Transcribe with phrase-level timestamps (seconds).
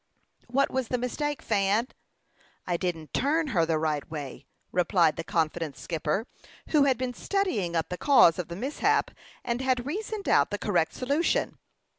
[0.47, 1.87] "What was the mistake, Fan?"
[2.65, 6.25] "I didn't turn her the right way," replied the confident skipper,
[6.69, 9.11] who had been studying up the cause of the mishap
[9.45, 11.59] and had reasoned out the correct solution.